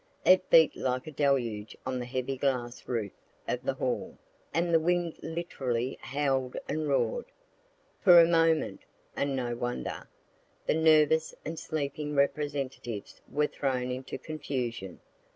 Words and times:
It 0.25 0.49
beat 0.49 0.75
like 0.75 1.05
a 1.05 1.11
deluge 1.11 1.77
on 1.85 1.99
the 1.99 2.05
heavy 2.07 2.35
glass 2.35 2.87
roof 2.87 3.11
of 3.47 3.61
the 3.63 3.75
hall, 3.75 4.17
and 4.51 4.73
the 4.73 4.79
wind 4.79 5.19
literally 5.21 5.99
howl'd 6.01 6.57
and 6.67 6.87
roar'd. 6.89 7.25
For 8.03 8.19
a 8.19 8.25
moment, 8.25 8.81
(and 9.15 9.35
no 9.35 9.55
wonder,) 9.55 10.09
the 10.65 10.73
nervous 10.73 11.35
and 11.45 11.59
sleeping 11.59 12.15
Representatives 12.15 13.21
were 13.31 13.45
thrown 13.45 13.91
into 13.91 14.17
confusion. 14.17 15.01